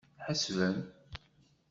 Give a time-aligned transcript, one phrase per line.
[0.17, 0.77] Tḥesbem.